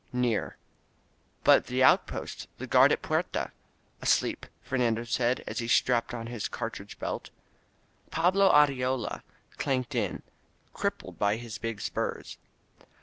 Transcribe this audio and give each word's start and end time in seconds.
"Near." 0.11 0.57
"But 1.43 1.67
the 1.67 1.83
outpost— 1.83 2.47
^the 2.59 2.67
guard 2.67 2.91
at 2.91 3.03
the 3.03 3.07
Puerta?" 3.07 3.51
"Asleep," 4.01 4.47
Fernando 4.63 5.03
said, 5.03 5.43
as 5.45 5.59
he 5.59 5.67
strapped 5.67 6.11
on 6.15 6.25
his 6.25 6.47
cart 6.47 6.79
ridge 6.79 6.97
belt. 6.97 7.29
Pablo 8.09 8.49
Arriola 8.51 9.21
clanked 9.59 9.93
in, 9.93 10.23
crippled 10.73 11.19
by 11.19 11.35
his 11.35 11.59
big 11.59 11.81
spurs. 11.81 12.39